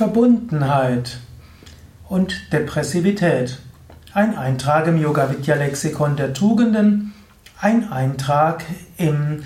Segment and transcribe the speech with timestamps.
[0.00, 1.18] Verbundenheit
[2.08, 3.58] und Depressivität.
[4.14, 7.12] Ein Eintrag im Yoga Vidya Lexikon der Tugenden,
[7.60, 8.64] ein Eintrag
[8.96, 9.42] im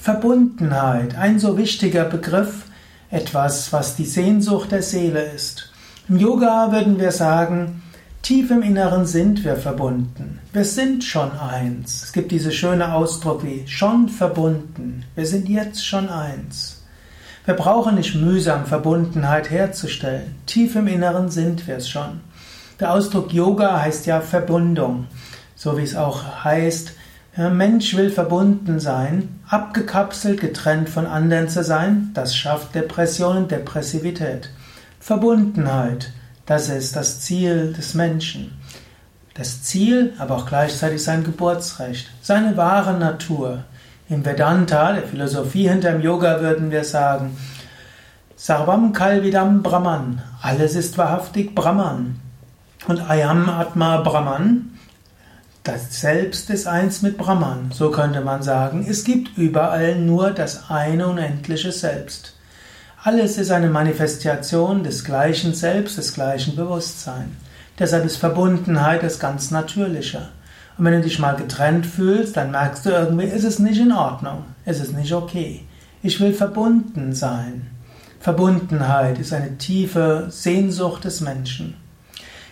[0.02, 2.64] Verbundenheit, ein so wichtiger Begriff,
[3.12, 5.72] etwas, was die Sehnsucht der Seele ist.
[6.10, 7.84] Im Yoga würden wir sagen,
[8.24, 10.40] Tief im Inneren sind wir verbunden.
[10.54, 12.04] Wir sind schon eins.
[12.04, 15.04] Es gibt diese schöne Ausdruck wie schon verbunden.
[15.14, 16.84] Wir sind jetzt schon eins.
[17.44, 20.36] Wir brauchen nicht mühsam Verbundenheit herzustellen.
[20.46, 22.22] Tief im Inneren sind wir es schon.
[22.80, 25.08] Der Ausdruck Yoga heißt ja Verbundung.
[25.54, 26.94] So wie es auch heißt,
[27.36, 34.50] Mensch will verbunden sein, abgekapselt, getrennt von anderen zu sein, das schafft Depression und Depressivität.
[35.02, 36.14] Verbundenheit.
[36.46, 38.60] Das ist das Ziel des Menschen.
[39.34, 43.64] Das Ziel, aber auch gleichzeitig sein Geburtsrecht, seine wahre Natur.
[44.10, 47.38] Im Vedanta, der Philosophie hinter dem Yoga, würden wir sagen,
[48.36, 52.20] Sarvam Kalvidam Brahman, alles ist wahrhaftig Brahman.
[52.88, 54.78] Und Ayam Atma Brahman,
[55.64, 57.72] das Selbst ist eins mit Brahman.
[57.72, 62.36] So könnte man sagen, es gibt überall nur das eine unendliche Selbst.
[63.06, 67.32] Alles ist eine Manifestation des gleichen Selbst, des gleichen Bewusstseins.
[67.78, 70.30] Deshalb ist Verbundenheit das ganz Natürliche.
[70.78, 73.92] Und wenn du dich mal getrennt fühlst, dann merkst du irgendwie, ist es nicht in
[73.92, 75.66] Ordnung, ist es nicht okay.
[76.02, 77.68] Ich will verbunden sein.
[78.22, 81.74] Verbundenheit ist eine tiefe Sehnsucht des Menschen.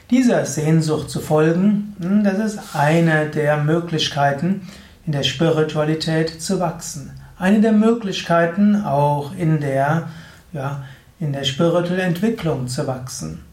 [0.09, 4.67] Dieser Sehnsucht zu folgen, hm, das ist eine der Möglichkeiten,
[5.05, 7.11] in der Spiritualität zu wachsen.
[7.39, 10.09] Eine der Möglichkeiten auch in der
[10.53, 10.83] ja,
[11.19, 13.43] in der spirituellen Entwicklung zu wachsen.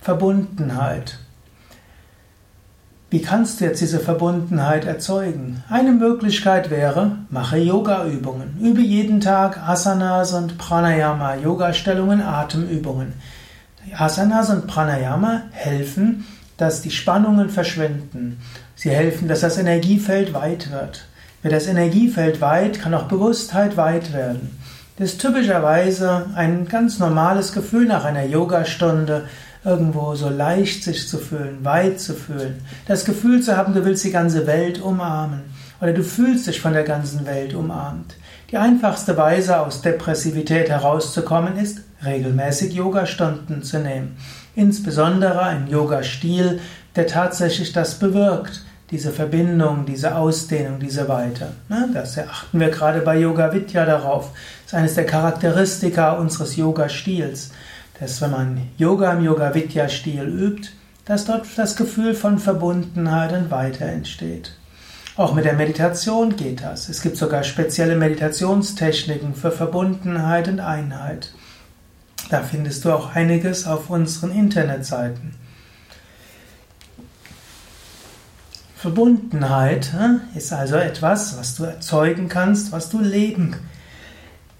[0.00, 1.18] Verbundenheit.
[3.10, 5.62] Wie kannst du jetzt diese Verbundenheit erzeugen?
[5.68, 8.58] Eine Möglichkeit wäre, mache Yoga-Übungen.
[8.60, 13.12] Übe jeden Tag Asanas und Pranayama, Yoga-Stellungen, Atemübungen.
[13.96, 16.26] Asanas und Pranayama helfen,
[16.56, 18.40] dass die Spannungen verschwinden.
[18.74, 21.06] Sie helfen, dass das Energiefeld weit wird.
[21.42, 24.58] Wird das Energiefeld weit, kann auch Bewusstheit weit werden.
[24.96, 29.24] Das ist typischerweise ein ganz normales Gefühl nach einer Yogastunde,
[29.64, 32.60] irgendwo so leicht sich zu fühlen, weit zu fühlen.
[32.86, 35.40] Das Gefühl zu haben, du willst die ganze Welt umarmen
[35.80, 38.14] oder du fühlst dich von der ganzen Welt umarmt.
[38.52, 44.16] Die einfachste Weise aus Depressivität herauszukommen ist, regelmäßig Yogastunden zu nehmen.
[44.54, 46.60] Insbesondere ein Yoga-Stil,
[46.94, 48.63] der tatsächlich das bewirkt
[48.94, 51.48] diese Verbindung, diese Ausdehnung, diese Weite.
[51.68, 54.30] Ne, das achten wir gerade bei Yoga Vidya darauf.
[54.62, 57.50] Das ist eines der Charakteristika unseres Yoga-Stils,
[57.98, 60.68] dass wenn man Yoga im Yoga Vidya-Stil übt,
[61.06, 64.52] dass dort das Gefühl von Verbundenheit und Weite entsteht.
[65.16, 66.88] Auch mit der Meditation geht das.
[66.88, 71.32] Es gibt sogar spezielle Meditationstechniken für Verbundenheit und Einheit.
[72.30, 75.34] Da findest du auch einiges auf unseren Internetseiten.
[78.84, 79.94] Verbundenheit
[80.34, 83.56] ist also etwas, was du erzeugen kannst, was du leben,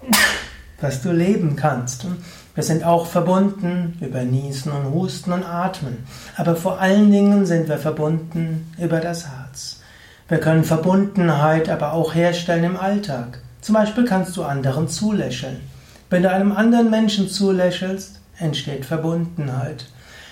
[0.81, 2.07] was du leben kannst.
[2.55, 6.07] Wir sind auch verbunden über Niesen und Husten und Atmen.
[6.39, 9.81] Aber vor allen Dingen sind wir verbunden über das Herz.
[10.29, 13.43] Wir können Verbundenheit aber auch herstellen im Alltag.
[13.61, 15.61] Zum Beispiel kannst du anderen zulächeln.
[16.09, 19.85] Wenn du einem anderen Menschen zulächelst, entsteht Verbundenheit.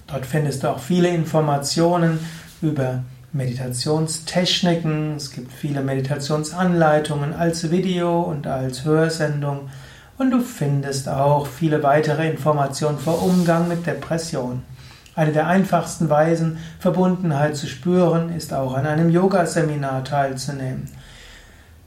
[0.07, 2.19] Dort findest du auch viele Informationen
[2.61, 3.03] über
[3.33, 9.69] Meditationstechniken, es gibt viele Meditationsanleitungen als Video und als Hörsendung
[10.17, 14.63] und du findest auch viele weitere Informationen vor Umgang mit Depression.
[15.15, 20.89] Eine der einfachsten Weisen, Verbundenheit zu spüren, ist auch an einem Yoga-Seminar teilzunehmen.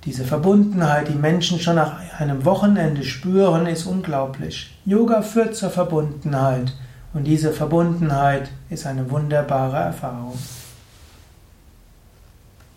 [0.05, 4.79] Diese Verbundenheit, die Menschen schon nach einem Wochenende spüren, ist unglaublich.
[4.87, 6.73] Yoga führt zur Verbundenheit
[7.13, 10.39] und diese Verbundenheit ist eine wunderbare Erfahrung.